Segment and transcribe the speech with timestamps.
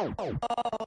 [0.00, 0.79] 哦哦。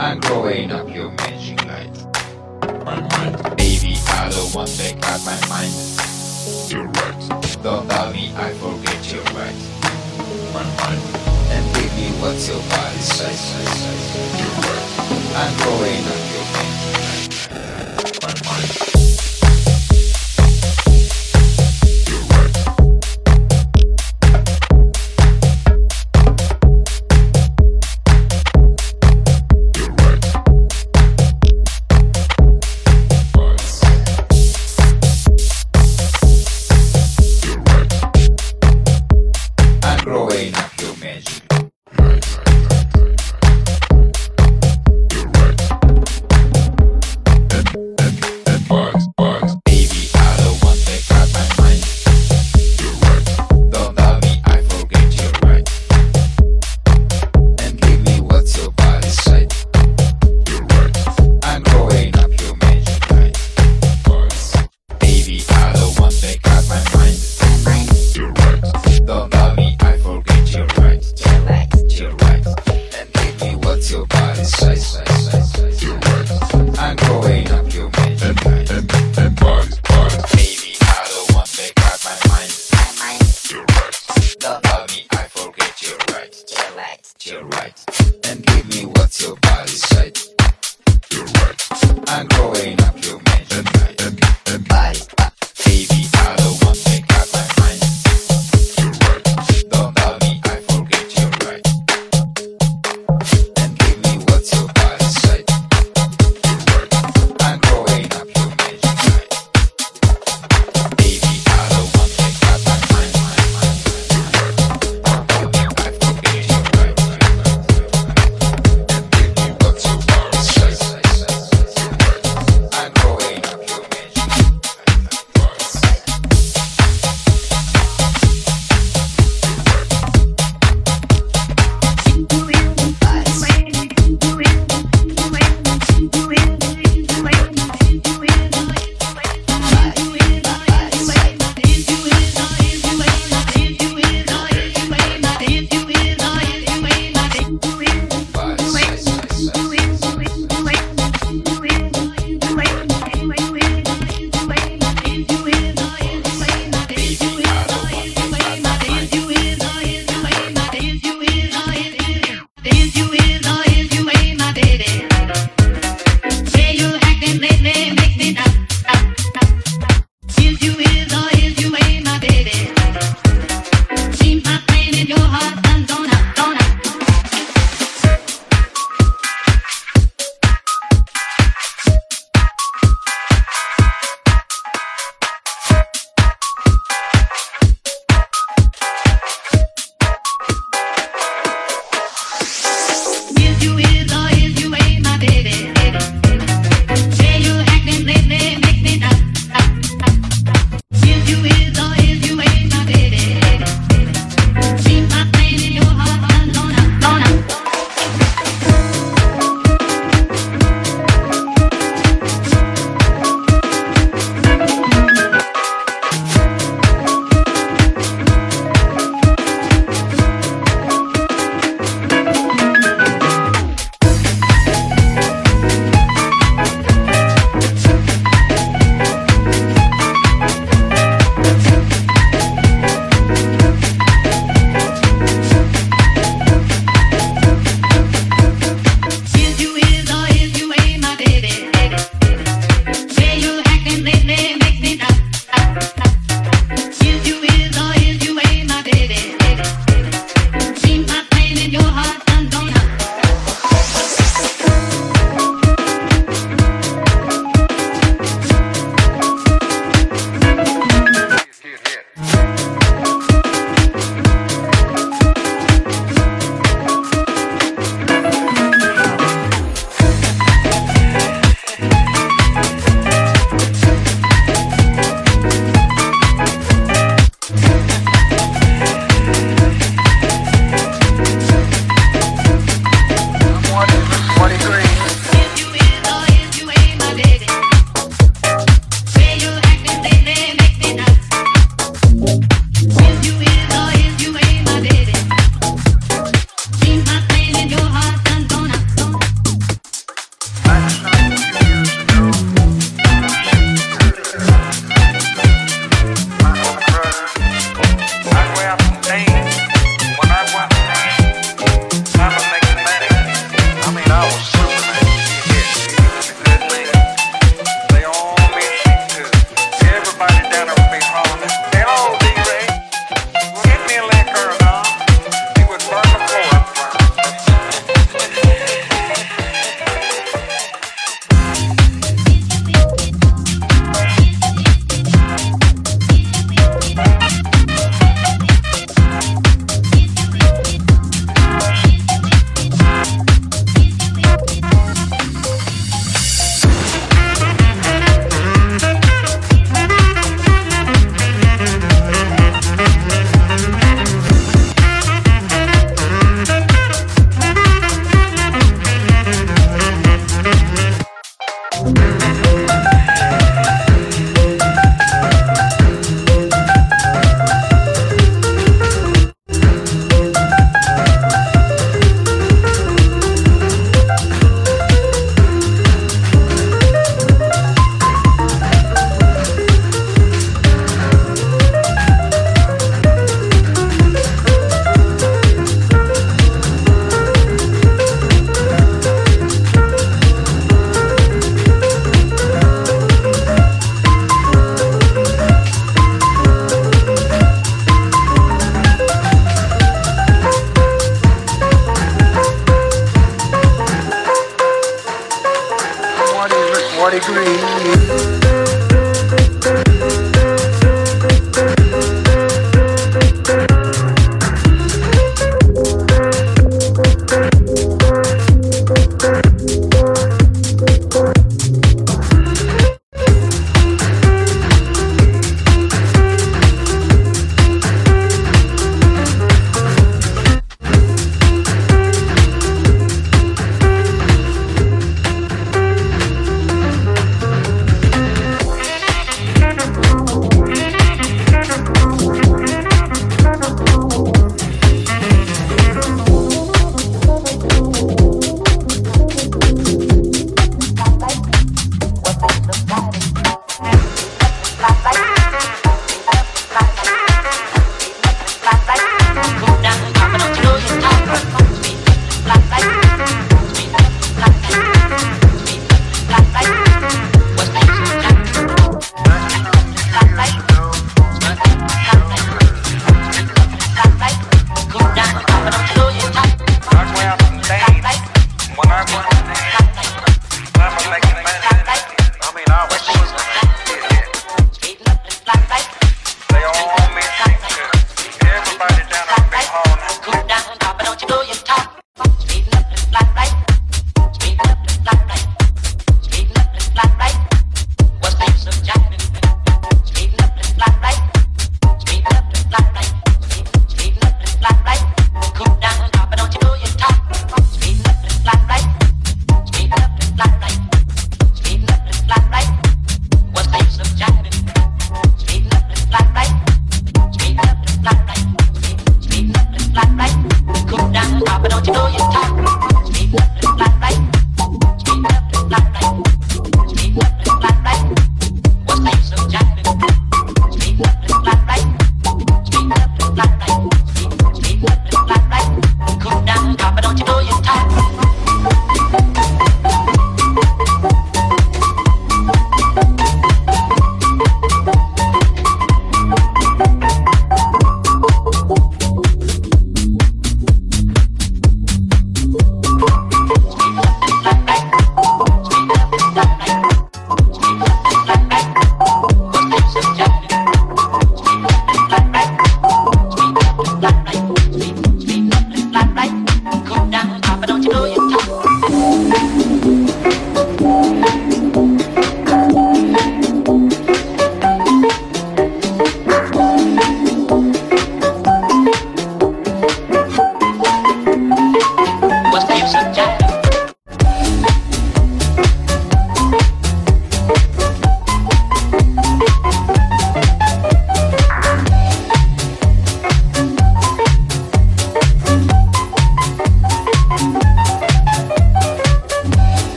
[0.00, 1.92] I'm growing up your magic light.
[2.86, 5.74] My mind, baby, I don't want to cut my mind.
[6.70, 7.62] You're right.
[7.62, 9.54] Don't tell me I forget your right.
[10.54, 11.02] My mind.
[11.52, 14.40] And baby, what's your body size?
[14.40, 15.36] You're right.
[15.36, 16.29] I'm growing up.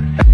[0.00, 0.29] Yeah.